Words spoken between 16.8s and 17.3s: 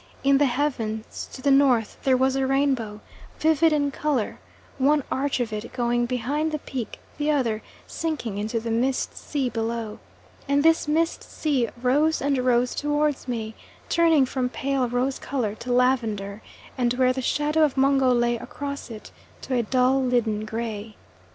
where the